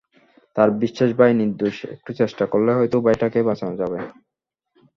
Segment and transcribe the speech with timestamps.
[0.55, 3.97] তাঁর বিশ্বাস ভাই নির্দোষ, একটু চেষ্টা করলেই হয়তো ভাইটাকে বাঁচানো যাবে।